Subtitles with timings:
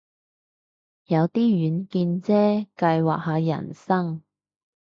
[1.05, 4.23] 有啲遠見啫，計劃下人生